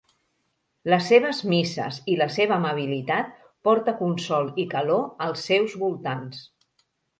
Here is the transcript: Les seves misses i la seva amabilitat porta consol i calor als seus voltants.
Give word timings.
Les 0.93 1.03
seves 1.11 1.41
misses 1.51 1.99
i 2.13 2.15
la 2.21 2.27
seva 2.37 2.57
amabilitat 2.57 3.31
porta 3.69 3.95
consol 4.01 4.51
i 4.65 4.67
calor 4.75 5.07
als 5.29 5.47
seus 5.53 5.79
voltants. 5.85 6.45